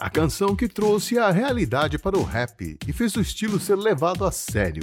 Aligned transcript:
a 0.00 0.08
canção 0.08 0.56
que 0.56 0.66
trouxe 0.66 1.18
a 1.18 1.30
realidade 1.30 1.98
para 1.98 2.16
o 2.16 2.24
rap 2.24 2.78
e 2.86 2.92
fez 2.92 3.14
o 3.16 3.20
estilo 3.20 3.60
ser 3.60 3.76
levado 3.76 4.24
a 4.24 4.32
sério. 4.32 4.82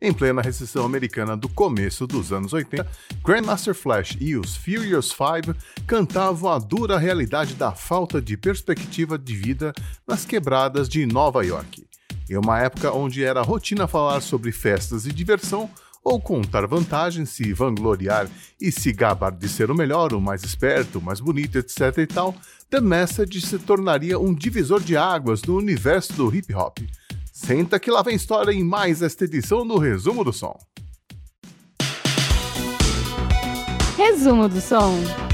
Em 0.00 0.12
plena 0.12 0.40
recessão 0.40 0.84
americana 0.84 1.36
do 1.36 1.48
começo 1.48 2.06
dos 2.06 2.32
anos 2.32 2.52
80, 2.52 2.88
Grandmaster 3.24 3.74
Flash 3.74 4.16
e 4.20 4.36
os 4.36 4.56
Furious 4.56 5.12
Five 5.12 5.56
cantavam 5.84 6.52
a 6.52 6.60
dura 6.60 6.96
realidade 6.96 7.54
da 7.54 7.72
falta 7.72 8.22
de 8.22 8.36
perspectiva 8.36 9.18
de 9.18 9.34
vida 9.34 9.72
nas 10.06 10.24
quebradas 10.24 10.88
de 10.88 11.06
Nova 11.06 11.44
York. 11.44 11.84
Em 12.30 12.36
uma 12.36 12.60
época 12.60 12.92
onde 12.92 13.24
era 13.24 13.42
rotina 13.42 13.88
falar 13.88 14.20
sobre 14.20 14.52
festas 14.52 15.06
e 15.06 15.12
diversão, 15.12 15.68
ou 16.04 16.20
contar 16.20 16.66
vantagens, 16.66 17.30
se 17.30 17.52
vangloriar 17.52 18.28
e 18.60 18.72
se 18.72 18.92
gabar 18.92 19.30
de 19.30 19.48
ser 19.48 19.70
o 19.70 19.74
melhor, 19.74 20.12
o 20.12 20.20
mais 20.20 20.42
esperto, 20.42 20.98
o 20.98 21.02
mais 21.02 21.20
bonito, 21.20 21.58
etc 21.58 21.98
e 21.98 22.06
tal, 22.06 22.34
The 22.70 22.80
Message 22.80 23.40
se 23.40 23.58
tornaria 23.58 24.18
um 24.18 24.34
divisor 24.34 24.80
de 24.80 24.96
águas 24.96 25.42
no 25.42 25.56
universo 25.56 26.12
do 26.14 26.34
hip 26.34 26.52
hop. 26.54 26.78
Senta 27.32 27.78
que 27.78 27.90
lá 27.90 28.02
vem 28.02 28.16
história 28.16 28.52
em 28.52 28.64
mais 28.64 29.02
esta 29.02 29.24
edição 29.24 29.66
do 29.66 29.78
Resumo 29.78 30.24
do 30.24 30.32
Som. 30.32 30.58
Resumo 33.96 34.48
do 34.48 34.60
Som. 34.60 35.31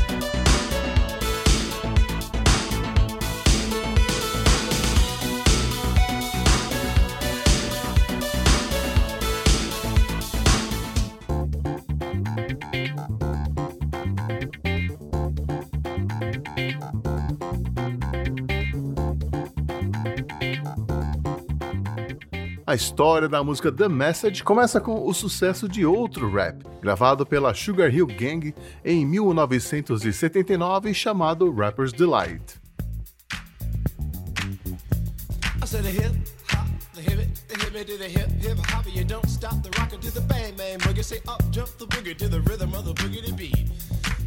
A 22.69 22.74
história 22.74 23.27
da 23.30 23.43
música 23.43 23.73
The 23.73 23.88
Message 23.88 24.45
começa 24.45 24.79
com 24.79 25.09
o 25.09 25.15
sucesso 25.15 25.66
de 25.66 25.87
outro 25.87 26.30
rap, 26.30 26.63
gravado 26.83 27.25
pela 27.25 27.55
Sugar 27.55 27.88
Hill 27.88 28.07
Gang 28.09 28.55
em 28.85 29.07
1979, 29.07 30.93
chamado 30.93 31.51
Rapper's 31.51 31.95
Delight. 31.95 32.60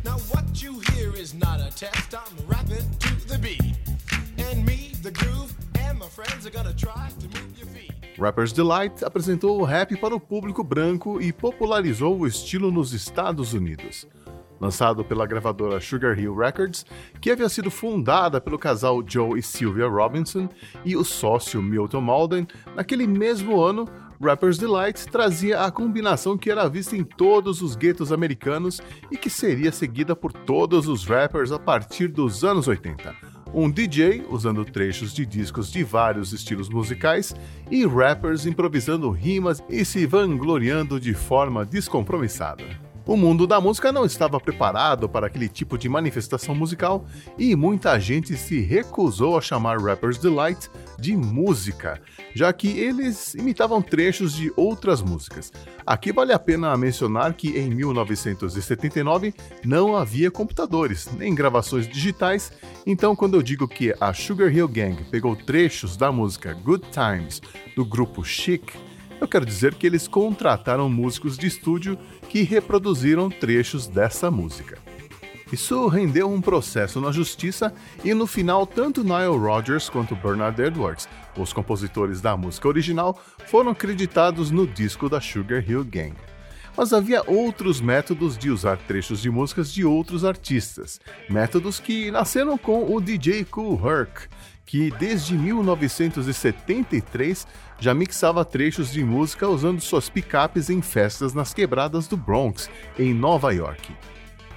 Now 0.04 0.18
what 0.32 0.64
you 0.64 0.82
hear 0.90 1.16
is 1.16 1.36
not 1.36 1.62
a 1.62 1.70
test, 1.70 2.16
I'm 2.16 2.36
rapping 2.48 2.90
to 3.02 3.28
the 3.28 3.38
beat. 3.38 3.78
And 4.40 4.66
me, 4.66 4.94
the 5.04 5.12
groove, 5.12 5.54
and 5.80 6.00
my 6.00 6.08
friends 6.08 6.48
are 6.48 6.50
gonna 6.50 6.74
try 6.74 7.12
to 7.20 7.28
move 7.28 7.56
your 7.56 7.68
feet. 7.68 8.01
Rapper's 8.20 8.52
Delight 8.52 9.04
apresentou 9.04 9.60
o 9.60 9.64
rap 9.64 9.96
para 9.98 10.16
o 10.16 10.20
público 10.20 10.64
branco 10.64 11.22
e 11.22 11.32
popularizou 11.32 12.20
o 12.20 12.28
estilo 12.28 12.72
nos 12.72 12.94
Estados 12.94 13.54
Unidos. 13.54 14.08
Lançado 14.60 15.04
pela 15.04 15.26
gravadora 15.26 15.80
Sugar 15.82 16.20
Hill 16.20 16.36
Records, 16.36 16.86
que 17.20 17.32
havia 17.32 17.50
sido 17.50 17.72
fundada 17.72 18.40
pelo 18.40 18.60
casal 18.60 19.02
Joe 19.06 19.40
e 19.40 19.42
Sylvia 19.42 19.88
Robinson 19.88 20.48
e 20.86 20.96
o 20.96 21.04
sócio 21.04 21.64
Milton 21.64 22.02
Malden, 22.02 22.48
naquele 22.76 23.08
mesmo 23.08 23.60
ano, 23.60 23.88
Rapper's 24.22 24.60
Delight 24.60 25.08
trazia 25.08 25.62
a 25.62 25.72
combinação 25.72 26.38
que 26.38 26.52
era 26.52 26.70
vista 26.70 26.96
em 26.96 27.04
todos 27.04 27.62
os 27.64 27.76
guetos 27.76 28.12
americanos 28.12 28.80
e 29.10 29.18
que 29.18 29.32
seria 29.32 29.72
seguida 29.72 30.16
por 30.16 30.32
todos 30.32 30.88
os 30.88 31.06
rappers 31.06 31.52
a 31.52 31.58
partir 31.58 32.08
dos 32.08 32.44
anos 32.44 32.68
80 32.68 33.31
um 33.54 33.70
DJ 33.70 34.26
usando 34.30 34.64
trechos 34.64 35.14
de 35.14 35.26
discos 35.26 35.72
de 35.72 35.84
vários 35.84 36.32
estilos 36.32 36.70
musicais 36.70 37.36
e 37.70 37.86
rappers 37.86 38.46
improvisando 38.46 39.10
rimas 39.10 39.62
e 39.70 39.84
se 39.84 40.06
vangloriando 40.06 41.00
de 41.00 41.14
forma 41.14 41.66
descompromissada. 41.66 42.64
O 43.06 43.18
mundo 43.18 43.48
da 43.48 43.60
música 43.60 43.92
não 43.92 44.06
estava 44.06 44.40
preparado 44.40 45.10
para 45.10 45.28
aquele 45.28 45.50
tipo 45.50 45.78
de 45.78 45.90
manifestação 45.90 46.54
musical 46.54 47.06
e 47.38 47.56
muita 47.56 48.00
gente 48.00 48.38
se 48.38 48.62
recusou 48.62 49.38
a 49.38 49.42
chamar 49.42 49.82
Rapper's 49.82 50.20
Delight 50.20 50.70
de 51.02 51.18
música, 51.18 52.00
já 52.34 52.54
que 52.54 52.68
eles 52.80 53.34
imitavam 53.34 53.82
trechos 53.82 54.34
de 54.34 54.54
outras 54.56 55.02
músicas. 55.02 55.52
Aqui 55.86 56.14
vale 56.14 56.32
a 56.32 56.40
pena 56.40 56.78
mencionar 56.78 57.34
que 57.34 57.58
em 57.58 57.72
1979 57.72 59.34
não 59.66 59.98
havia 59.98 60.30
computadores 60.30 61.10
nem 61.18 61.34
gravações 61.34 61.88
digitais, 61.88 62.54
então 62.86 63.16
quando 63.16 63.36
eu 63.36 63.42
digo 63.42 63.68
que 63.68 63.94
a 64.00 64.14
Sugar 64.14 64.56
Hill 64.56 64.68
Gang 64.68 65.04
pegou 65.10 65.36
trechos 65.36 65.98
da 65.98 66.12
música 66.12 66.54
Good 66.54 66.86
Times 66.92 67.42
do 67.76 67.84
grupo 67.84 68.24
Chic, 68.24 68.72
eu 69.20 69.28
quero 69.28 69.46
dizer 69.46 69.76
que 69.76 69.86
eles 69.86 70.08
contrataram 70.08 70.90
músicos 70.90 71.38
de 71.38 71.48
estúdio 71.48 71.98
que 72.30 72.44
reproduziram 72.44 73.30
trechos 73.30 73.88
dessa 73.88 74.32
música. 74.32 74.80
Isso 75.52 75.88
rendeu 75.88 76.32
um 76.32 76.40
processo 76.40 77.02
na 77.02 77.12
justiça 77.12 77.74
e 78.06 78.14
no 78.14 78.26
final 78.26 78.66
tanto 78.66 79.04
Nile 79.04 79.38
Rodgers 79.38 79.90
quanto 79.90 80.16
Bernard 80.16 80.62
Edwards, 80.62 81.10
os 81.38 81.52
compositores 81.52 82.22
da 82.22 82.38
música 82.38 82.70
original, 82.70 83.22
foram 83.48 83.76
creditados 83.76 84.50
no 84.50 84.66
disco 84.66 85.10
da 85.10 85.20
Sugar 85.20 85.62
Hill 85.70 85.84
Gang. 85.84 86.16
Mas 86.78 86.94
havia 86.94 87.22
outros 87.28 87.82
métodos 87.82 88.38
de 88.38 88.50
usar 88.50 88.78
trechos 88.78 89.22
de 89.22 89.30
músicas 89.30 89.74
de 89.74 89.84
outros 89.84 90.24
artistas, 90.24 91.02
métodos 91.30 91.82
que 91.82 92.10
nasceram 92.12 92.58
com 92.58 92.96
o 92.96 93.02
DJ 93.02 93.44
Kool 93.44 93.78
Herc, 93.86 94.30
que 94.66 94.90
desde 94.92 95.38
1973 95.38 97.46
já 97.78 97.94
mixava 97.94 98.46
trechos 98.46 98.90
de 98.90 99.04
música 99.04 99.50
usando 99.50 99.82
suas 99.82 100.10
picapes 100.10 100.70
em 100.70 100.82
festas 100.82 101.34
nas 101.34 101.54
quebradas 101.54 102.08
do 102.08 102.16
Bronx, 102.16 102.70
em 102.98 103.14
Nova 103.14 103.54
York. 103.54 103.94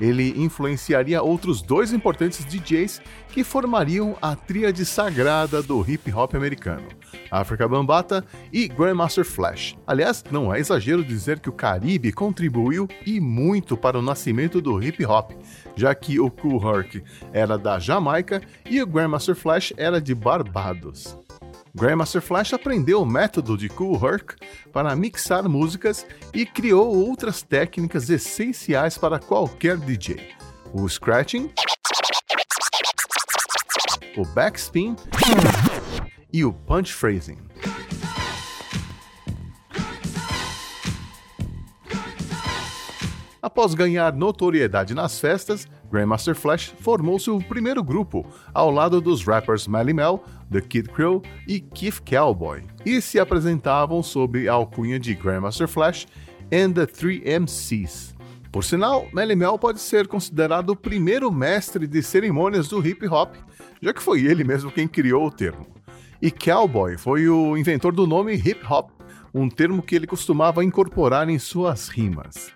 Ele 0.00 0.34
influenciaria 0.37 1.22
outros 1.22 1.62
dois 1.62 1.93
importantes 1.93 2.44
DJs 2.44 3.00
que 3.28 3.44
formariam 3.44 4.16
a 4.21 4.37
tríade 4.37 4.84
sagrada 4.84 5.62
do 5.62 5.84
hip 5.88 6.12
hop 6.12 6.34
americano, 6.34 6.87
Africa 7.31 7.66
Bambata 7.66 8.25
e 8.53 8.69
Grandmaster 8.69 9.25
Flash. 9.25 9.77
Aliás, 9.87 10.22
não 10.31 10.55
é 10.55 10.60
exagero 10.60 11.05
dizer 11.05 11.41
que 11.41 11.49
o 11.49 11.53
Caribe 11.53 12.12
contribuiu 12.12 12.88
e 13.05 13.21
muito 13.21 13.77
para 13.77 13.99
o 13.99 14.03
nascimento 14.03 14.60
do 14.60 14.82
hip 14.82 15.05
hop, 15.05 15.32
já 15.75 15.94
que 15.94 16.21
o 16.21 16.31
Kool 16.31 16.62
Herc 16.62 17.03
era 17.32 17.59
da 17.59 17.78
Jamaica 17.78 18.41
e 18.69 18.81
o 18.82 18.87
Grandmaster 18.87 19.34
Flash 19.34 19.72
era 19.76 20.00
de 20.00 20.15
Barbados. 20.15 21.23
Grandmaster 21.76 22.22
Flash 22.22 22.52
aprendeu 22.52 23.02
o 23.02 23.06
método 23.06 23.58
de 23.58 23.68
Kool 23.68 23.96
Herc 23.96 24.36
para 24.72 24.94
mixar 24.94 25.48
músicas 25.48 26.06
e 26.32 26.46
criou 26.46 26.96
outras 26.96 27.42
técnicas 27.42 28.08
essenciais 28.08 28.96
para 28.96 29.18
qualquer 29.18 29.76
DJ: 29.78 30.20
o 30.72 30.88
scratching, 30.88 31.50
o 34.16 34.24
backspin 34.24 34.94
e 36.32 36.44
o 36.44 36.52
punch 36.52 36.94
phrasing. 36.94 37.38
Após 43.44 43.74
ganhar 43.74 44.12
notoriedade 44.14 44.94
nas 44.94 45.20
festas, 45.20 45.68
Grandmaster 45.90 46.34
Flash 46.34 46.72
formou 46.80 47.18
seu 47.18 47.38
primeiro 47.40 47.84
grupo, 47.84 48.24
ao 48.54 48.70
lado 48.70 49.02
dos 49.02 49.22
rappers 49.22 49.66
Melly 49.66 49.92
Mel, 49.92 50.24
The 50.54 50.60
Kid 50.60 50.88
Crew 50.91 51.20
e 51.48 51.59
Keith 51.59 52.00
Cowboy, 52.09 52.62
e 52.87 53.00
se 53.00 53.19
apresentavam 53.19 54.04
sob 54.04 54.48
a 54.48 54.53
alcunha 54.53 55.00
de 55.00 55.12
Grandmaster 55.12 55.66
Flash 55.66 56.06
and 56.53 56.75
the 56.75 56.87
Three 56.87 57.25
MCs. 57.26 58.15
Por 58.53 58.62
sinal, 58.62 59.09
Melly 59.12 59.34
Mel 59.34 59.59
pode 59.59 59.81
ser 59.81 60.06
considerado 60.06 60.70
o 60.70 60.76
primeiro 60.76 61.32
mestre 61.32 61.88
de 61.88 62.00
cerimônias 62.04 62.69
do 62.69 62.87
hip 62.87 63.04
hop, 63.09 63.34
já 63.82 63.93
que 63.93 64.00
foi 64.00 64.26
ele 64.26 64.44
mesmo 64.44 64.70
quem 64.70 64.87
criou 64.87 65.26
o 65.26 65.31
termo. 65.31 65.67
E 66.23 66.31
Cowboy 66.31 66.96
foi 66.96 67.28
o 67.28 67.56
inventor 67.56 67.93
do 67.93 68.06
nome 68.06 68.34
hip 68.34 68.64
hop, 68.70 68.90
um 69.34 69.49
termo 69.49 69.82
que 69.82 69.96
ele 69.96 70.06
costumava 70.06 70.62
incorporar 70.62 71.28
em 71.28 71.38
suas 71.40 71.88
rimas. 71.88 72.52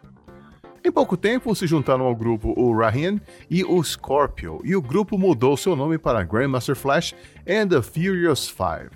Em 0.84 0.92
pouco 0.92 1.16
tempo 1.16 1.54
se 1.54 1.66
juntaram 1.66 2.04
ao 2.04 2.14
grupo 2.14 2.54
o 2.56 2.76
Rahian 2.76 3.20
e 3.50 3.64
o 3.64 3.82
Scorpio, 3.82 4.60
e 4.64 4.76
o 4.76 4.82
grupo 4.82 5.18
mudou 5.18 5.56
seu 5.56 5.74
nome 5.74 5.98
para 5.98 6.22
Grandmaster 6.22 6.76
Flash 6.76 7.14
and 7.48 7.68
the 7.68 7.82
Furious 7.82 8.48
Five. 8.48 8.90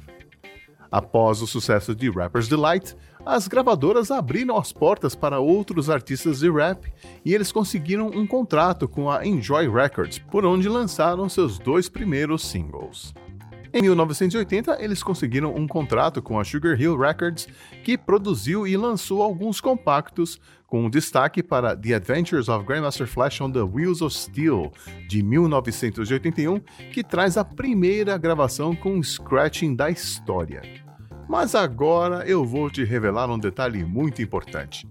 Após 0.90 1.40
o 1.40 1.46
sucesso 1.46 1.94
de 1.94 2.10
Rapper's 2.10 2.48
Delight, 2.48 2.94
as 3.24 3.48
gravadoras 3.48 4.10
abriram 4.10 4.58
as 4.58 4.72
portas 4.72 5.14
para 5.14 5.40
outros 5.40 5.88
artistas 5.88 6.40
de 6.40 6.50
rap 6.50 6.92
e 7.24 7.34
eles 7.34 7.50
conseguiram 7.50 8.08
um 8.08 8.26
contrato 8.26 8.86
com 8.86 9.10
a 9.10 9.24
Enjoy 9.26 9.68
Records, 9.70 10.18
por 10.18 10.44
onde 10.44 10.68
lançaram 10.68 11.28
seus 11.28 11.58
dois 11.58 11.88
primeiros 11.88 12.42
singles. 12.42 13.14
Em 13.74 13.80
1980, 13.80 14.82
eles 14.84 15.02
conseguiram 15.02 15.54
um 15.54 15.66
contrato 15.66 16.20
com 16.20 16.38
a 16.38 16.44
Sugar 16.44 16.78
Hill 16.78 16.96
Records, 16.96 17.48
que 17.82 17.96
produziu 17.96 18.66
e 18.66 18.76
lançou 18.76 19.22
alguns 19.22 19.62
compactos, 19.62 20.38
com 20.66 20.90
destaque 20.90 21.42
para 21.42 21.74
The 21.74 21.94
Adventures 21.94 22.50
of 22.50 22.66
Grandmaster 22.66 23.06
Flash 23.06 23.40
on 23.40 23.50
the 23.50 23.62
Wheels 23.62 24.02
of 24.02 24.14
Steel, 24.14 24.72
de 25.08 25.22
1981, 25.22 26.60
que 26.92 27.02
traz 27.02 27.38
a 27.38 27.44
primeira 27.44 28.18
gravação 28.18 28.76
com 28.76 29.02
scratching 29.02 29.74
da 29.74 29.90
história. 29.90 30.62
Mas 31.26 31.54
agora 31.54 32.26
eu 32.26 32.44
vou 32.44 32.68
te 32.68 32.84
revelar 32.84 33.30
um 33.30 33.38
detalhe 33.38 33.84
muito 33.84 34.20
importante. 34.20 34.86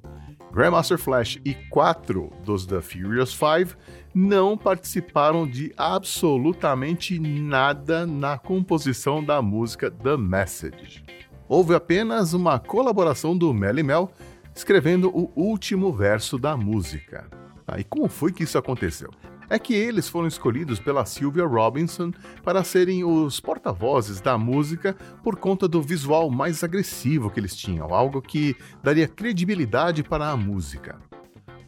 Grandmaster 0.51 0.97
Flash 0.97 1.39
e 1.45 1.53
quatro 1.69 2.29
dos 2.43 2.65
The 2.65 2.81
Furious 2.81 3.33
Five 3.33 3.73
não 4.13 4.57
participaram 4.57 5.47
de 5.47 5.73
absolutamente 5.77 7.17
nada 7.17 8.05
na 8.05 8.37
composição 8.37 9.23
da 9.23 9.41
música 9.41 9.89
The 9.89 10.17
Message. 10.17 11.05
Houve 11.47 11.73
apenas 11.73 12.33
uma 12.33 12.59
colaboração 12.59 13.37
do 13.37 13.53
Melly 13.53 13.81
Mel 13.81 14.11
escrevendo 14.53 15.09
o 15.09 15.31
último 15.35 15.93
verso 15.93 16.37
da 16.37 16.57
música. 16.57 17.29
Ah, 17.65 17.79
e 17.79 17.85
como 17.85 18.09
foi 18.09 18.33
que 18.33 18.43
isso 18.43 18.57
aconteceu? 18.57 19.09
É 19.51 19.59
que 19.59 19.73
eles 19.73 20.07
foram 20.07 20.29
escolhidos 20.29 20.79
pela 20.79 21.05
Sylvia 21.05 21.45
Robinson 21.45 22.13
para 22.41 22.63
serem 22.63 23.03
os 23.03 23.37
porta-vozes 23.41 24.21
da 24.21 24.37
música 24.37 24.95
por 25.21 25.35
conta 25.35 25.67
do 25.67 25.81
visual 25.81 26.31
mais 26.31 26.63
agressivo 26.63 27.29
que 27.29 27.37
eles 27.37 27.53
tinham, 27.53 27.93
algo 27.93 28.21
que 28.21 28.55
daria 28.81 29.09
credibilidade 29.09 30.03
para 30.03 30.29
a 30.29 30.37
música. 30.37 31.01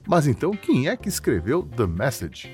Mas 0.07 0.27
então, 0.27 0.51
quem 0.51 0.87
é 0.87 0.95
que 0.95 1.09
escreveu 1.09 1.61
The 1.61 1.85
Message? 1.85 2.49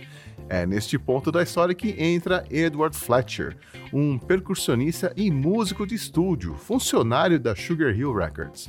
É 0.50 0.66
neste 0.66 0.98
ponto 0.98 1.32
da 1.32 1.44
história 1.44 1.76
que 1.76 1.92
entra 2.04 2.44
Edward 2.50 2.98
Fletcher, 2.98 3.56
um 3.94 4.18
percussionista 4.18 5.14
e 5.16 5.30
músico 5.30 5.86
de 5.86 5.94
estúdio, 5.94 6.56
funcionário 6.56 7.40
da 7.40 7.56
Sugar 7.56 7.96
Hill 7.96 8.16
Records. 8.16 8.68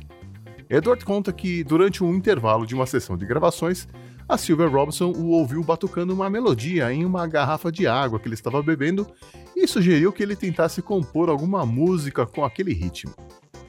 Edward 0.69 1.03
conta 1.03 1.33
que, 1.33 1.63
durante 1.63 2.03
um 2.03 2.15
intervalo 2.15 2.67
de 2.67 2.75
uma 2.75 2.85
sessão 2.85 3.17
de 3.17 3.25
gravações, 3.25 3.87
a 4.27 4.37
Sylvia 4.37 4.67
Robson 4.67 5.11
o 5.11 5.29
ouviu 5.29 5.63
batucando 5.63 6.13
uma 6.13 6.29
melodia 6.29 6.91
em 6.91 7.05
uma 7.05 7.27
garrafa 7.27 7.71
de 7.71 7.87
água 7.87 8.19
que 8.19 8.27
ele 8.27 8.35
estava 8.35 8.61
bebendo 8.61 9.07
e 9.55 9.67
sugeriu 9.67 10.11
que 10.11 10.23
ele 10.23 10.35
tentasse 10.35 10.81
compor 10.81 11.29
alguma 11.29 11.65
música 11.65 12.25
com 12.25 12.43
aquele 12.43 12.73
ritmo. 12.73 13.13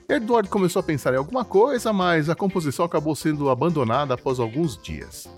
Edward 0.08 0.49
começou 0.49 0.81
a 0.81 0.82
pensar 0.82 1.14
em 1.14 1.16
alguma 1.16 1.44
coisa, 1.44 1.93
mas 1.93 2.28
a 2.28 2.34
composição 2.34 2.84
acabou 2.84 3.14
sendo 3.14 3.49
abandonada 3.49 4.14
após 4.14 4.38
alguns 4.38 4.76
dias. 4.76 5.28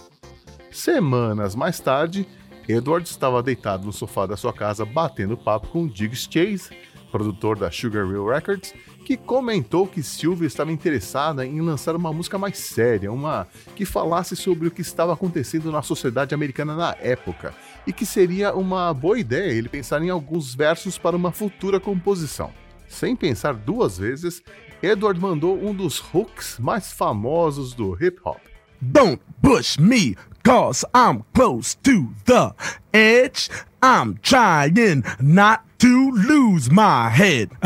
Semanas 0.70 1.54
mais 1.54 1.78
tarde, 1.78 2.26
Edward 2.68 3.08
estava 3.08 3.42
deitado 3.42 3.86
no 3.86 3.92
sofá 3.92 4.26
da 4.26 4.36
sua 4.36 4.52
casa 4.52 4.84
batendo 4.84 5.36
papo 5.36 5.68
com 5.68 5.86
Diggs 5.86 6.28
Chase, 6.30 6.70
produtor 7.14 7.56
da 7.56 7.70
Sugar 7.70 8.04
Hill 8.08 8.26
Records, 8.26 8.74
que 9.04 9.16
comentou 9.16 9.86
que 9.86 10.02
Sylvia 10.02 10.48
estava 10.48 10.72
interessada 10.72 11.46
em 11.46 11.60
lançar 11.60 11.94
uma 11.94 12.12
música 12.12 12.36
mais 12.36 12.58
séria, 12.58 13.12
uma 13.12 13.46
que 13.76 13.84
falasse 13.84 14.34
sobre 14.34 14.66
o 14.66 14.70
que 14.70 14.80
estava 14.80 15.12
acontecendo 15.12 15.70
na 15.70 15.80
sociedade 15.80 16.34
americana 16.34 16.74
na 16.74 16.96
época, 17.00 17.54
e 17.86 17.92
que 17.92 18.04
seria 18.04 18.52
uma 18.52 18.92
boa 18.92 19.16
ideia 19.16 19.52
ele 19.52 19.68
pensar 19.68 20.02
em 20.02 20.10
alguns 20.10 20.56
versos 20.56 20.98
para 20.98 21.14
uma 21.14 21.30
futura 21.30 21.78
composição. 21.78 22.50
Sem 22.88 23.14
pensar 23.14 23.54
duas 23.54 23.96
vezes, 23.96 24.42
Edward 24.82 25.20
mandou 25.20 25.56
um 25.56 25.72
dos 25.72 26.02
hooks 26.12 26.58
mais 26.58 26.92
famosos 26.92 27.74
do 27.74 27.96
hip 28.04 28.18
hop. 28.24 28.40
Don't 28.82 29.22
push 29.40 29.78
me, 29.78 30.16
cause 30.42 30.84
I'm 30.92 31.22
close 31.32 31.76
to 31.84 32.08
the 32.24 32.52
edge. 32.92 33.50
I'm 33.80 34.14
trying 34.20 35.04
not 35.20 35.73
to 35.84 36.12
lose 36.12 36.70
my 36.70 37.10
head. 37.10 37.50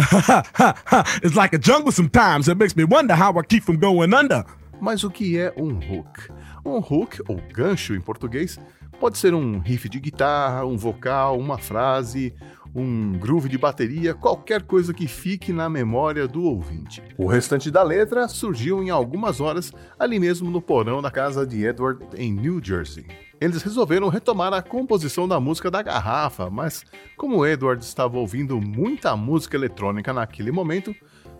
it's 1.23 1.37
like 1.37 1.53
a 1.53 1.59
jungle 1.59 1.93
sometimes. 1.93 2.49
It 2.49 2.59
makes 2.59 2.75
me 2.75 2.83
wonder 2.83 3.15
how 3.15 3.39
I 3.39 3.43
keep 3.45 3.63
from 3.63 3.79
going 3.79 4.13
under. 4.13 4.45
Mas 4.81 5.05
o 5.05 5.11
que 5.11 5.39
é 5.39 5.55
um 5.57 5.79
hook? 5.79 6.29
Um 6.67 6.79
hook, 6.79 7.23
ou 7.29 7.41
gancho 7.53 7.95
em 7.95 8.01
português, 8.01 8.59
pode 8.99 9.19
ser 9.19 9.35
um 9.35 9.61
riff 9.61 9.89
de 9.89 10.01
guitarra, 10.01 10.67
um 10.67 10.77
vocal, 10.77 11.39
uma 11.39 11.59
frase, 11.59 12.35
um 12.75 13.13
groove 13.13 13.49
de 13.49 13.57
bateria, 13.57 14.15
qualquer 14.15 14.63
coisa 14.63 14.93
que 14.93 15.07
fique 15.07 15.53
na 15.53 15.69
memória 15.69 16.27
do 16.27 16.43
ouvinte. 16.43 17.01
O 17.17 17.27
restante 17.29 17.71
da 17.71 17.85
letra 17.85 18.27
surgiu 18.27 18.83
em 18.83 18.91
algumas 18.91 19.41
horas 19.41 19.73
ali 19.97 20.19
mesmo 20.19 20.51
no 20.51 20.61
porão 20.61 21.01
da 21.01 21.11
casa 21.13 21.47
de 21.47 21.65
Edward 21.65 22.05
em 22.17 22.33
New 22.33 22.61
Jersey. 22.61 23.07
Eles 23.41 23.63
resolveram 23.63 24.09
retomar 24.09 24.53
a 24.53 24.61
composição 24.61 25.29
da 25.29 25.39
música 25.39 25.71
da 25.71 25.81
garrafa, 25.81 26.51
mas 26.51 26.85
como 27.17 27.47
Edward 27.47 27.85
estava 27.85 28.19
ouvindo 28.19 28.61
muita 28.61 29.15
música 29.17 29.57
eletrônica 29.57 30.13
naquele 30.13 30.51
momento, 30.51 30.95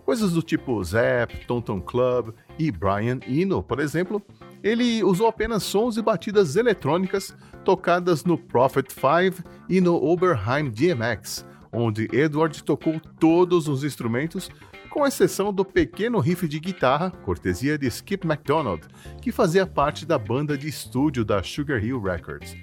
coisas 0.05 0.33
do 0.33 0.41
tipo 0.41 0.83
Zap, 0.85 1.35
Tonton 1.47 1.81
Club 1.81 2.33
e 2.57 2.71
Brian 2.71 3.19
Eno, 3.27 3.65
por 3.65 3.81
exemplo, 3.81 4.23
ele 4.63 5.03
usou 5.03 5.27
apenas 5.27 5.65
sons 5.65 5.97
e 5.97 6.03
batidas 6.03 6.55
eletrônicas 6.55 7.37
tocadas 7.65 8.25
no 8.25 8.39
Prophet 8.39 8.89
5 8.93 9.43
e 9.69 9.81
no 9.81 9.97
Oberheim 9.97 10.71
DMX, 10.71 11.45
onde 11.73 12.09
Edward 12.13 12.63
tocou 12.63 13.01
todos 13.19 13.69
os 13.69 13.85
instrumentos, 13.85 14.51
com 14.91 15.07
exceção 15.07 15.53
do 15.53 15.65
pequeno 15.65 16.19
riff 16.19 16.49
de 16.49 16.59
guitarra, 16.59 17.11
cortesia 17.11 17.79
de 17.79 17.87
Skip 17.87 18.27
MacDonald, 18.27 18.83
que 19.21 19.31
fazia 19.31 19.67
parte 19.67 20.07
da 20.07 20.19
banda 20.19 20.57
de 20.57 20.69
estúdio 20.69 21.25
da 21.25 21.43
Sugar 21.43 21.85
Hill 21.85 22.01
Records. 22.01 22.57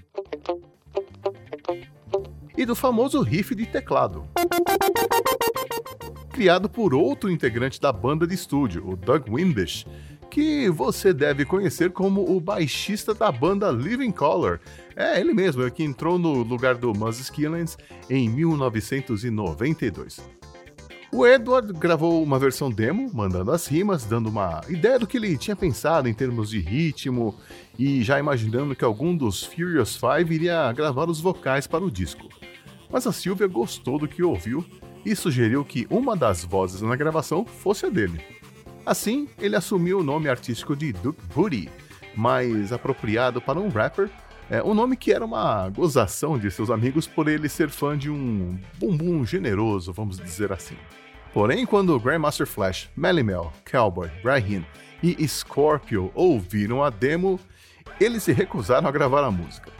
E 2.58 2.66
do 2.66 2.76
famoso 2.76 3.22
riff 3.22 3.54
de 3.54 3.66
teclado. 3.66 4.28
Criado 6.30 6.70
por 6.70 6.94
outro 6.94 7.30
integrante 7.30 7.80
da 7.80 7.94
banda 7.94 8.28
de 8.28 8.34
estúdio, 8.34 8.86
o 8.90 8.96
Doug 8.96 9.30
Wimbish, 9.30 9.86
que 10.30 10.70
você 10.70 11.14
deve 11.14 11.46
conhecer 11.46 11.92
como 11.92 12.36
o 12.36 12.40
baixista 12.40 13.14
da 13.14 13.32
banda 13.32 13.72
Living 13.72 14.12
Color. 14.12 14.60
É 14.96 15.20
ele 15.20 15.34
mesmo, 15.34 15.64
é 15.64 15.70
que 15.70 15.84
entrou 15.84 16.18
no 16.18 16.44
lugar 16.44 16.76
do 16.76 16.94
Muzz 16.94 17.20
Skillens 17.20 17.78
em 18.10 18.30
1992. 18.30 20.22
O 21.12 21.26
Edward 21.26 21.72
gravou 21.72 22.22
uma 22.22 22.38
versão 22.38 22.70
demo, 22.70 23.10
mandando 23.14 23.52
as 23.52 23.68
rimas, 23.68 24.04
dando 24.04 24.28
uma 24.28 24.62
ideia 24.68 25.00
do 25.00 25.08
que 25.08 25.16
ele 25.16 25.38
tinha 25.38 25.56
pensado 25.56 26.10
em 26.10 26.14
termos 26.14 26.50
de 26.50 26.60
ritmo 26.60 27.36
e 27.80 28.04
já 28.04 28.20
imaginando 28.20 28.76
que 28.76 28.84
algum 28.84 29.16
dos 29.16 29.42
Furious 29.42 29.96
Five 29.96 30.36
iria 30.36 30.72
gravar 30.74 31.10
os 31.10 31.22
vocais 31.22 31.68
para 31.68 31.86
o 31.86 31.92
disco. 31.92 32.28
Mas 32.90 33.08
a 33.08 33.14
Sylvia 33.14 33.48
gostou 33.48 33.98
do 33.98 34.08
que 34.08 34.24
ouviu 34.24 34.66
e 35.06 35.16
sugeriu 35.16 35.64
que 35.64 35.88
uma 35.90 36.18
das 36.18 36.44
vozes 36.44 36.82
na 36.82 36.96
gravação 36.96 37.46
fosse 37.46 37.86
a 37.86 37.90
dele. 37.90 38.20
Assim, 38.86 39.28
ele 39.40 39.56
assumiu 39.56 40.00
o 40.00 40.04
nome 40.04 40.30
artístico 40.30 40.76
de 40.76 40.94
Duke 40.94 41.22
Booty, 41.34 41.70
mais 42.16 42.72
apropriado 42.72 43.42
para 43.42 43.60
um 43.60 43.70
rapper, 43.70 44.10
é, 44.48 44.62
um 44.62 44.76
nome 44.76 44.96
que 44.96 45.12
era 45.12 45.26
uma 45.26 45.68
gozação 45.70 46.38
de 46.38 46.52
seus 46.52 46.70
amigos 46.70 47.08
por 47.08 47.28
ele 47.28 47.50
ser 47.50 47.70
fã 47.70 47.98
de 47.98 48.12
um 48.12 48.60
bumbum 48.78 49.26
generoso, 49.26 49.92
vamos 49.92 50.20
dizer 50.20 50.52
assim. 50.52 50.78
Porém, 51.34 51.66
quando 51.66 52.00
Grandmaster 52.00 52.46
Flash, 52.46 52.90
Melly 52.96 53.24
Mel, 53.24 53.52
Cowboy, 53.70 54.10
Raheem 54.24 54.64
e 55.02 55.28
Scorpio 55.28 56.12
ouviram 56.14 56.84
a 56.84 56.92
demo, 56.92 57.40
eles 58.00 58.22
se 58.22 58.34
recusaram 58.34 58.88
a 58.88 58.92
gravar 58.92 59.24
a 59.24 59.32
música. 59.32 59.72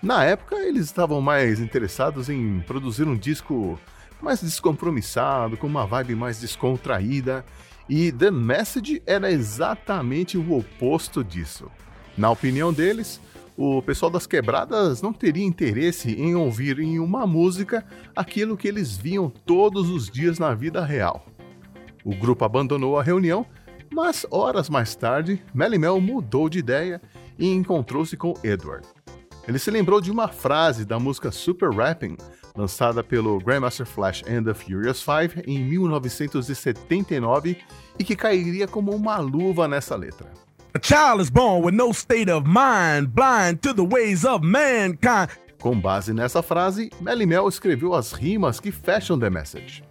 Na 0.00 0.24
época, 0.24 0.56
eles 0.56 0.84
estavam 0.84 1.20
mais 1.20 1.58
interessados 1.58 2.30
em 2.30 2.60
produzir 2.60 3.08
um 3.08 3.16
disco 3.16 3.78
mais 4.20 4.40
descompromissado, 4.40 5.56
com 5.56 5.66
uma 5.66 5.84
vibe 5.84 6.14
mais 6.14 6.40
descontraída, 6.40 7.44
e 7.88 8.12
The 8.12 8.30
Message 8.30 9.02
era 9.06 9.30
exatamente 9.30 10.38
o 10.38 10.56
oposto 10.56 11.22
disso. 11.22 11.70
Na 12.16 12.30
opinião 12.30 12.72
deles, 12.72 13.20
o 13.56 13.82
pessoal 13.82 14.10
das 14.10 14.26
quebradas 14.26 15.02
não 15.02 15.12
teria 15.12 15.44
interesse 15.44 16.12
em 16.12 16.34
ouvir 16.34 16.78
em 16.78 16.98
uma 16.98 17.26
música 17.26 17.84
aquilo 18.14 18.56
que 18.56 18.68
eles 18.68 18.96
viam 18.96 19.28
todos 19.28 19.88
os 19.90 20.08
dias 20.10 20.38
na 20.38 20.54
vida 20.54 20.84
real. 20.84 21.26
O 22.04 22.14
grupo 22.14 22.44
abandonou 22.44 22.98
a 22.98 23.02
reunião, 23.02 23.46
mas 23.92 24.26
horas 24.30 24.68
mais 24.68 24.94
tarde, 24.94 25.42
Melly 25.54 25.78
Mel 25.78 26.00
mudou 26.00 26.48
de 26.48 26.58
ideia 26.58 27.00
e 27.38 27.48
encontrou-se 27.48 28.16
com 28.16 28.34
Edward. 28.42 28.86
Ele 29.46 29.58
se 29.58 29.70
lembrou 29.70 30.00
de 30.00 30.10
uma 30.10 30.28
frase 30.28 30.84
da 30.84 30.98
música 30.98 31.30
Super 31.30 31.70
Rapping, 31.70 32.16
lançada 32.56 33.02
pelo 33.02 33.38
Grandmaster 33.38 33.86
Flash 33.86 34.22
and 34.28 34.44
the 34.44 34.54
Furious 34.54 35.02
Five 35.02 35.42
em 35.46 35.58
1979 35.64 37.58
e 37.98 38.04
que 38.04 38.16
cairia 38.16 38.66
como 38.66 38.94
uma 38.94 39.18
luva 39.18 39.66
nessa 39.66 39.96
letra. 39.96 40.30
A 40.74 40.80
child 40.80 41.22
is 41.22 41.28
born 41.28 41.64
with 41.64 41.72
no 41.72 41.90
state 41.92 42.30
of 42.30 42.48
mind, 42.48 43.08
blind 43.08 43.58
to 43.60 43.74
the 43.74 43.86
ways 43.86 44.24
of 44.24 44.44
mankind. 44.44 45.28
Com 45.60 45.78
base 45.78 46.12
nessa 46.12 46.42
frase, 46.42 46.90
Melly 47.00 47.26
Mel 47.26 47.48
escreveu 47.48 47.94
as 47.94 48.12
rimas 48.12 48.58
que 48.58 48.72
fecham 48.72 49.18
The 49.18 49.30
Message. 49.30 49.84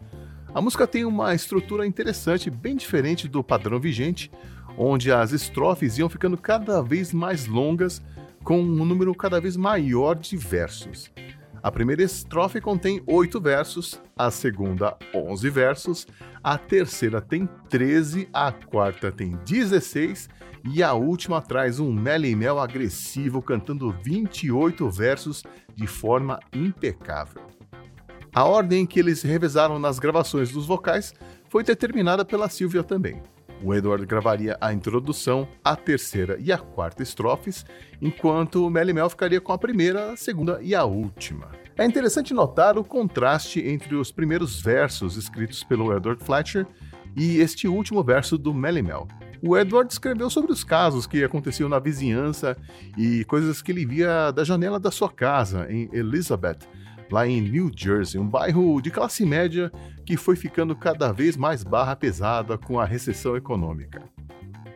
A 0.54 0.62
música 0.62 0.86
tem 0.86 1.06
uma 1.06 1.34
estrutura 1.34 1.86
interessante, 1.88 2.50
bem 2.50 2.76
diferente 2.76 3.28
do 3.28 3.42
padrão 3.42 3.80
vigente, 3.80 4.30
onde 4.78 5.12
as 5.12 5.32
estrofes 5.32 5.98
iam 5.98 6.10
ficando 6.10 6.36
cada 6.36 6.82
vez 6.82 7.14
mais 7.14 7.46
longas, 7.46 8.02
com 8.44 8.60
um 8.60 8.84
número 8.84 9.16
cada 9.16 9.40
vez 9.40 9.56
maior 9.56 10.16
de 10.16 10.36
versos. 10.36 11.10
A 11.64 11.72
primeira 11.72 12.02
estrofe 12.02 12.60
contém 12.60 13.04
oito 13.06 13.40
versos, 13.40 14.02
a 14.18 14.32
segunda, 14.32 14.98
onze 15.14 15.48
versos, 15.48 16.08
a 16.44 16.58
terceira 16.58 17.22
tem 17.22 17.48
13, 17.70 18.28
a 18.34 18.52
quarta 18.52 19.12
tem 19.12 19.38
16 19.46 20.28
e 20.74 20.82
a 20.82 20.94
última 20.94 21.40
traz 21.40 21.80
um 21.80 21.94
Mel 21.94 22.22
Mel 22.36 22.60
agressivo 22.60 23.44
cantando 23.44 23.96
28 24.04 24.90
versos 24.90 25.44
de 25.76 25.86
forma 25.86 26.40
impecável. 26.52 27.44
A 28.34 28.44
ordem 28.44 28.86
que 28.86 29.00
eles 29.00 29.22
revezaram 29.22 29.78
nas 29.78 30.00
gravações 30.00 30.52
dos 30.52 30.66
vocais 30.66 31.14
foi 31.48 31.64
determinada 31.64 32.26
pela 32.26 32.50
Silvia 32.50 32.82
também. 32.82 33.22
O 33.64 33.74
Edward 33.76 34.06
gravaria 34.06 34.58
a 34.60 34.74
introdução, 34.74 35.48
a 35.64 35.76
terceira 35.76 36.38
e 36.40 36.52
a 36.52 36.58
quarta 36.58 37.04
estrofes, 37.04 37.64
enquanto 38.02 38.66
o 38.66 38.70
Mel 38.70 39.10
ficaria 39.10 39.40
com 39.40 39.54
a 39.54 39.58
primeira, 39.58 40.12
a 40.12 40.18
segunda 40.18 40.60
e 40.62 40.74
a 40.74 40.84
última. 40.84 41.52
É 41.78 41.86
interessante 41.86 42.34
notar 42.34 42.78
o 42.78 42.84
contraste 42.84 43.60
entre 43.60 43.96
os 43.96 44.12
primeiros 44.12 44.60
versos 44.60 45.16
escritos 45.16 45.64
pelo 45.64 45.96
Edward 45.96 46.24
Fletcher 46.24 46.66
e 47.16 47.38
este 47.38 47.68
último 47.68 48.04
verso 48.04 48.38
do 48.38 48.54
Mel 48.54 48.84
Mel. 48.84 49.08
O 49.44 49.58
Edward 49.58 49.92
escreveu 49.92 50.30
sobre 50.30 50.52
os 50.52 50.64
casos 50.64 51.08
que 51.08 51.24
aconteciam 51.24 51.68
na 51.68 51.80
vizinhança 51.80 52.56
e 52.96 53.26
coisas 53.26 53.62
que 53.62 53.72
ele 53.72 53.86
via 53.86 54.32
da 54.32 54.44
janela 54.44 54.80
da 54.80 54.92
sua 54.92 55.10
casa 55.10 55.66
em 55.70 55.90
Elizabeth, 55.92 56.60
lá 57.12 57.28
em 57.28 57.42
New 57.42 57.70
Jersey, 57.76 58.20
um 58.20 58.28
bairro 58.28 58.82
de 58.82 58.90
classe 58.90 59.26
média 59.26 59.72
que 60.06 60.16
foi 60.16 60.36
ficando 60.36 60.76
cada 60.76 61.12
vez 61.12 61.36
mais 61.36 61.64
barra 61.64 61.96
pesada 61.96 62.58
com 62.58 62.80
a 62.80 62.86
recessão 62.86 63.36
econômica. 63.36 64.02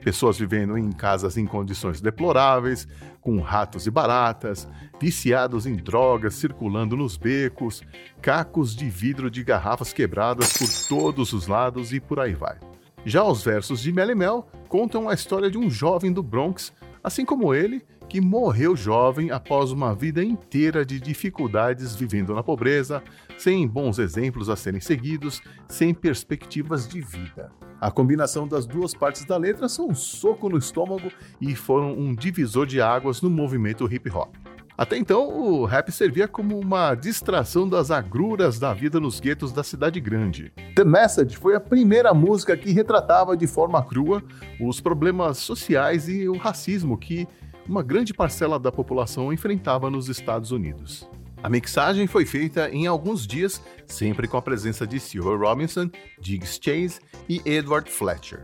Pessoas 0.03 0.37
vivendo 0.37 0.77
em 0.77 0.91
casas 0.91 1.35
em 1.35 1.47
condições 1.47 1.99
deploráveis, 1.99 2.87
com 3.21 3.39
ratos 3.39 3.87
e 3.87 3.91
baratas, 3.91 4.67
viciados 5.01 5.65
em 5.65 5.75
drogas 5.75 6.35
circulando 6.35 6.95
nos 6.95 7.17
becos, 7.17 7.81
cacos 8.21 8.75
de 8.75 8.87
vidro 8.87 9.31
de 9.31 9.43
garrafas 9.43 9.91
quebradas 9.91 10.53
por 10.53 10.69
todos 10.87 11.33
os 11.33 11.47
lados 11.47 11.91
e 11.91 11.99
por 11.99 12.19
aí 12.19 12.35
vai. 12.35 12.59
Já 13.03 13.23
os 13.23 13.43
versos 13.43 13.81
de 13.81 13.91
Mel 13.91 14.15
Mel 14.15 14.47
contam 14.67 15.09
a 15.09 15.13
história 15.13 15.49
de 15.49 15.57
um 15.57 15.69
jovem 15.69 16.11
do 16.11 16.21
Bronx, 16.21 16.71
assim 17.03 17.25
como 17.25 17.53
ele, 17.53 17.83
que 18.15 18.21
morreu 18.21 18.77
jovem 18.77 19.29
após 19.29 19.73
uma 19.73 19.93
vida 19.93 20.23
inteira 20.23 20.85
de 20.85 21.01
dificuldades 21.01 21.93
vivendo 21.97 22.33
na 22.33 22.41
pobreza, 22.41 23.03
sem 23.37 23.67
bons 23.67 23.99
exemplos 23.99 24.47
a 24.47 24.55
serem 24.55 24.79
seguidos, 24.79 25.41
sem 25.67 25.93
perspectivas 25.93 26.87
de 26.87 27.01
vida. 27.01 27.51
A 27.77 27.91
combinação 27.91 28.47
das 28.47 28.65
duas 28.65 28.93
partes 28.93 29.25
da 29.25 29.35
letra 29.35 29.67
são 29.67 29.89
um 29.89 29.93
soco 29.93 30.47
no 30.47 30.57
estômago 30.57 31.11
e 31.41 31.53
foram 31.57 31.91
um 31.91 32.15
divisor 32.15 32.65
de 32.65 32.79
águas 32.79 33.21
no 33.21 33.29
movimento 33.29 33.85
hip 33.93 34.09
hop. 34.09 34.33
Até 34.77 34.97
então, 34.97 35.29
o 35.29 35.63
rap 35.63 35.89
servia 35.89 36.27
como 36.27 36.59
uma 36.59 36.95
distração 36.95 37.67
das 37.67 37.91
agruras 37.91 38.59
da 38.59 38.73
vida 38.73 38.99
nos 38.99 39.21
guetos 39.21 39.53
da 39.53 39.63
cidade 39.63 40.01
grande. 40.01 40.51
The 40.75 40.83
Message 40.83 41.37
foi 41.37 41.55
a 41.55 41.61
primeira 41.61 42.13
música 42.13 42.57
que 42.57 42.73
retratava 42.73 43.37
de 43.37 43.47
forma 43.47 43.81
crua 43.83 44.21
os 44.59 44.81
problemas 44.81 45.37
sociais 45.37 46.09
e 46.09 46.27
o 46.27 46.37
racismo 46.37 46.97
que 46.97 47.25
uma 47.67 47.81
grande 47.81 48.13
parcela 48.13 48.59
da 48.59 48.71
população 48.71 49.33
enfrentava 49.33 49.89
nos 49.89 50.09
Estados 50.09 50.51
Unidos. 50.51 51.07
A 51.41 51.49
mixagem 51.49 52.07
foi 52.07 52.25
feita 52.25 52.69
em 52.69 52.87
alguns 52.87 53.27
dias, 53.27 53.61
sempre 53.85 54.27
com 54.27 54.37
a 54.37 54.41
presença 54.41 54.87
de 54.87 54.99
Silver 54.99 55.39
Robinson, 55.39 55.89
Diggs 56.19 56.59
Chase 56.61 56.99
e 57.29 57.41
Edward 57.45 57.89
Fletcher. 57.89 58.43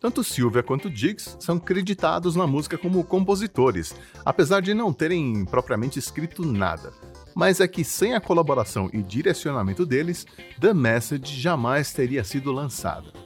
Tanto 0.00 0.22
Sylvia 0.22 0.62
quanto 0.62 0.90
Diggs 0.90 1.36
são 1.40 1.58
creditados 1.58 2.36
na 2.36 2.46
música 2.46 2.78
como 2.78 3.02
compositores, 3.02 3.94
apesar 4.24 4.60
de 4.60 4.74
não 4.74 4.92
terem 4.92 5.44
propriamente 5.44 5.98
escrito 5.98 6.44
nada. 6.44 6.92
Mas 7.34 7.60
é 7.60 7.66
que 7.66 7.82
sem 7.82 8.14
a 8.14 8.20
colaboração 8.20 8.88
e 8.92 9.02
direcionamento 9.02 9.84
deles, 9.84 10.26
The 10.60 10.72
Message 10.72 11.40
jamais 11.40 11.92
teria 11.92 12.22
sido 12.22 12.52
lançada. 12.52 13.25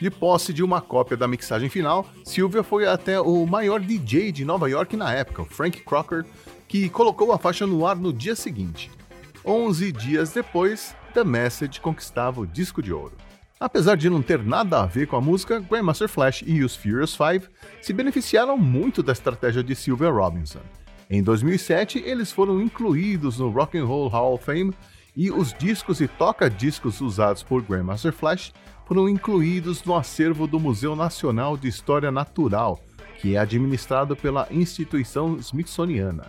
De 0.00 0.10
posse 0.10 0.54
de 0.54 0.64
uma 0.64 0.80
cópia 0.80 1.14
da 1.14 1.28
mixagem 1.28 1.68
final, 1.68 2.08
Sylvia 2.24 2.62
foi 2.62 2.88
até 2.88 3.20
o 3.20 3.44
maior 3.44 3.78
DJ 3.78 4.32
de 4.32 4.46
Nova 4.46 4.70
York 4.70 4.96
na 4.96 5.12
época, 5.12 5.44
Frank 5.44 5.78
Crocker, 5.82 6.24
que 6.66 6.88
colocou 6.88 7.32
a 7.32 7.38
faixa 7.38 7.66
no 7.66 7.86
ar 7.86 7.96
no 7.96 8.10
dia 8.10 8.34
seguinte. 8.34 8.90
11 9.44 9.92
dias 9.92 10.32
depois, 10.32 10.96
The 11.12 11.22
Message 11.22 11.82
conquistava 11.82 12.40
o 12.40 12.46
disco 12.46 12.80
de 12.80 12.94
ouro. 12.94 13.12
Apesar 13.58 13.94
de 13.94 14.08
não 14.08 14.22
ter 14.22 14.42
nada 14.42 14.80
a 14.80 14.86
ver 14.86 15.06
com 15.06 15.16
a 15.16 15.20
música, 15.20 15.60
Grandmaster 15.60 16.08
Flash 16.08 16.42
e 16.46 16.64
os 16.64 16.74
Furious 16.74 17.14
Five 17.14 17.46
se 17.82 17.92
beneficiaram 17.92 18.56
muito 18.56 19.02
da 19.02 19.12
estratégia 19.12 19.62
de 19.62 19.74
Sylvia 19.74 20.08
Robinson. 20.08 20.60
Em 21.10 21.22
2007, 21.22 21.98
eles 22.06 22.32
foram 22.32 22.62
incluídos 22.62 23.38
no 23.38 23.50
Rock 23.50 23.76
and 23.76 23.84
Roll 23.84 24.08
Hall 24.08 24.32
of 24.32 24.44
Fame 24.46 24.72
e 25.14 25.30
os 25.30 25.52
discos 25.52 26.00
e 26.00 26.08
toca-discos 26.08 27.02
usados 27.02 27.42
por 27.42 27.60
Grandmaster 27.60 28.14
Flash 28.14 28.50
foram 28.90 29.08
incluídos 29.08 29.84
no 29.84 29.94
acervo 29.94 30.48
do 30.48 30.58
Museu 30.58 30.96
Nacional 30.96 31.56
de 31.56 31.68
História 31.68 32.10
Natural, 32.10 32.76
que 33.20 33.36
é 33.36 33.38
administrado 33.38 34.16
pela 34.16 34.48
instituição 34.50 35.36
Smithsoniana. 35.36 36.26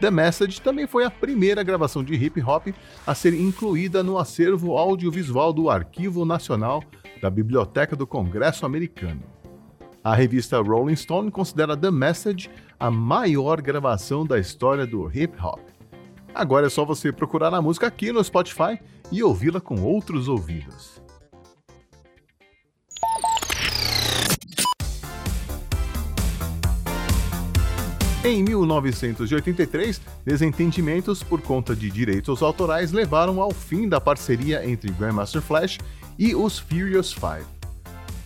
The 0.00 0.10
Message 0.10 0.62
também 0.62 0.86
foi 0.86 1.04
a 1.04 1.10
primeira 1.10 1.62
gravação 1.62 2.02
de 2.02 2.14
hip 2.14 2.40
hop 2.40 2.68
a 3.06 3.14
ser 3.14 3.34
incluída 3.34 4.02
no 4.02 4.16
acervo 4.16 4.78
audiovisual 4.78 5.52
do 5.52 5.68
Arquivo 5.68 6.24
Nacional 6.24 6.82
da 7.20 7.28
Biblioteca 7.28 7.94
do 7.94 8.06
Congresso 8.06 8.64
Americano. 8.64 9.24
A 10.02 10.14
revista 10.14 10.62
Rolling 10.62 10.96
Stone 10.96 11.30
considera 11.30 11.76
The 11.76 11.90
Message 11.90 12.48
a 12.80 12.90
maior 12.90 13.60
gravação 13.60 14.24
da 14.24 14.38
história 14.38 14.86
do 14.86 15.10
hip 15.14 15.38
hop. 15.38 15.60
Agora 16.34 16.68
é 16.68 16.70
só 16.70 16.86
você 16.86 17.12
procurar 17.12 17.52
a 17.52 17.60
música 17.60 17.86
aqui 17.86 18.10
no 18.12 18.24
Spotify 18.24 18.80
e 19.10 19.22
ouvi-la 19.22 19.60
com 19.60 19.82
outros 19.82 20.26
ouvidos. 20.26 21.01
Em 28.24 28.40
1983, 28.40 30.00
desentendimentos 30.24 31.24
por 31.24 31.42
conta 31.42 31.74
de 31.74 31.90
direitos 31.90 32.40
autorais 32.40 32.92
levaram 32.92 33.42
ao 33.42 33.50
fim 33.50 33.88
da 33.88 34.00
parceria 34.00 34.64
entre 34.64 34.92
Grandmaster 34.92 35.42
Flash 35.42 35.80
e 36.16 36.32
os 36.32 36.56
Furious 36.56 37.12
Five. 37.12 37.44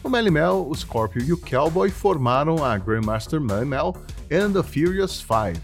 O 0.04 0.10
Mel, 0.10 0.68
o 0.68 0.74
Scorpio 0.74 1.22
e 1.22 1.32
o 1.32 1.38
Cowboy 1.38 1.88
formaram 1.88 2.62
a 2.62 2.76
Grandmaster 2.76 3.40
Melly 3.40 3.64
Mel 3.64 3.96
and 4.30 4.52
the 4.52 4.62
Furious 4.62 5.22
Five. 5.22 5.58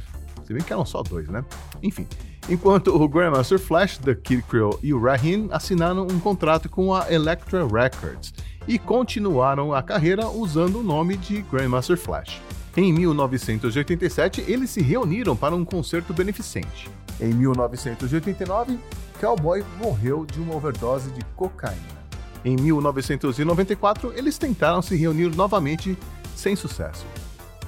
Se 0.46 0.54
bem 0.54 0.62
que 0.62 0.72
eram 0.72 0.86
só 0.86 1.02
dois, 1.02 1.28
né? 1.28 1.44
Enfim, 1.82 2.06
enquanto 2.48 2.88
o 2.88 3.06
Grandmaster 3.06 3.58
Flash, 3.58 3.98
The 3.98 4.14
Kid 4.14 4.44
Creole 4.48 4.78
e 4.82 4.94
o 4.94 5.02
Raheem 5.02 5.50
assinaram 5.52 6.06
um 6.10 6.18
contrato 6.18 6.70
com 6.70 6.94
a 6.94 7.12
Elektra 7.12 7.66
Records 7.66 8.32
e 8.66 8.78
continuaram 8.78 9.74
a 9.74 9.82
carreira 9.82 10.26
usando 10.26 10.80
o 10.80 10.82
nome 10.82 11.18
de 11.18 11.42
Grandmaster 11.42 11.98
Flash. 11.98 12.40
Em 12.76 12.90
1987, 12.92 14.44
eles 14.48 14.70
se 14.70 14.80
reuniram 14.80 15.36
para 15.36 15.54
um 15.54 15.64
concerto 15.64 16.14
beneficente. 16.14 16.90
Em 17.20 17.32
1989, 17.32 18.78
Cowboy 19.20 19.62
morreu 19.78 20.24
de 20.24 20.40
uma 20.40 20.54
overdose 20.54 21.10
de 21.10 21.22
cocaína. 21.36 22.02
Em 22.44 22.56
1994, 22.56 24.12
eles 24.16 24.38
tentaram 24.38 24.80
se 24.80 24.96
reunir 24.96 25.34
novamente 25.36 25.96
sem 26.34 26.56
sucesso. 26.56 27.04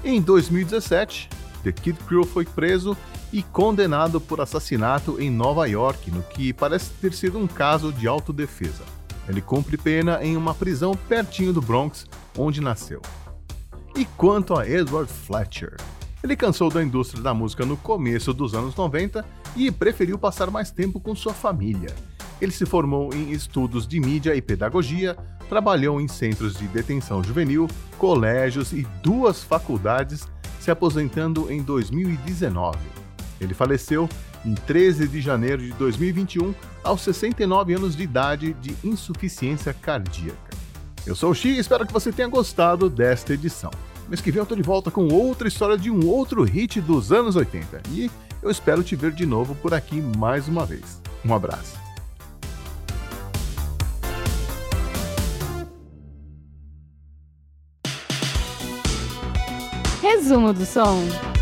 Em 0.02 0.20
2017, 0.20 1.28
The 1.62 1.72
Kid 1.72 1.98
Crew 2.06 2.24
foi 2.24 2.46
preso 2.46 2.96
e 3.32 3.42
condenado 3.42 4.20
por 4.20 4.40
assassinato 4.40 5.20
em 5.20 5.30
Nova 5.30 5.66
York, 5.68 6.10
no 6.10 6.22
que 6.22 6.52
parece 6.52 6.90
ter 7.00 7.12
sido 7.12 7.38
um 7.38 7.46
caso 7.46 7.92
de 7.92 8.08
autodefesa. 8.08 8.82
Ele 9.28 9.40
cumpre 9.40 9.76
pena 9.76 10.24
em 10.24 10.36
uma 10.36 10.54
prisão 10.54 10.94
pertinho 11.08 11.52
do 11.52 11.60
Bronx, 11.60 12.06
onde 12.36 12.60
nasceu. 12.60 13.02
E 13.96 14.04
quanto 14.04 14.58
a 14.58 14.68
Edward 14.68 15.10
Fletcher? 15.10 15.76
Ele 16.20 16.34
cansou 16.34 16.68
da 16.68 16.82
indústria 16.82 17.22
da 17.22 17.32
música 17.32 17.64
no 17.64 17.76
começo 17.76 18.34
dos 18.34 18.52
anos 18.52 18.74
90 18.74 19.24
e 19.54 19.70
preferiu 19.70 20.18
passar 20.18 20.50
mais 20.50 20.72
tempo 20.72 20.98
com 20.98 21.14
sua 21.14 21.32
família. 21.32 21.94
Ele 22.40 22.50
se 22.50 22.66
formou 22.66 23.14
em 23.14 23.30
estudos 23.30 23.86
de 23.86 24.00
mídia 24.00 24.34
e 24.34 24.42
pedagogia, 24.42 25.16
trabalhou 25.48 26.00
em 26.00 26.08
centros 26.08 26.58
de 26.58 26.66
detenção 26.66 27.22
juvenil, 27.22 27.68
colégios 27.96 28.72
e 28.72 28.84
duas 29.00 29.44
faculdades, 29.44 30.26
se 30.58 30.72
aposentando 30.72 31.52
em 31.52 31.62
2019. 31.62 32.76
Ele 33.40 33.54
faleceu 33.54 34.08
em 34.44 34.54
13 34.54 35.06
de 35.06 35.20
janeiro 35.20 35.62
de 35.62 35.72
2021, 35.74 36.52
aos 36.82 37.00
69 37.02 37.74
anos 37.74 37.96
de 37.96 38.02
idade 38.02 38.54
de 38.54 38.74
insuficiência 38.82 39.72
cardíaca. 39.72 40.63
Eu 41.06 41.14
sou 41.14 41.32
o 41.32 41.34
Xi 41.34 41.48
e 41.48 41.58
espero 41.58 41.86
que 41.86 41.92
você 41.92 42.10
tenha 42.10 42.28
gostado 42.28 42.88
desta 42.88 43.34
edição. 43.34 43.70
Mês 44.08 44.22
que 44.22 44.30
vem 44.30 44.40
eu 44.40 44.46
tô 44.46 44.56
de 44.56 44.62
volta 44.62 44.90
com 44.90 45.08
outra 45.08 45.46
história 45.46 45.76
de 45.76 45.90
um 45.90 46.08
outro 46.08 46.42
hit 46.44 46.80
dos 46.80 47.12
anos 47.12 47.36
80. 47.36 47.82
E 47.90 48.10
eu 48.42 48.50
espero 48.50 48.82
te 48.82 48.96
ver 48.96 49.12
de 49.12 49.26
novo 49.26 49.54
por 49.54 49.74
aqui 49.74 50.00
mais 50.00 50.48
uma 50.48 50.64
vez. 50.64 51.02
Um 51.22 51.34
abraço. 51.34 51.76
Resumo 60.00 60.54
do 60.54 60.64
som. 60.64 61.33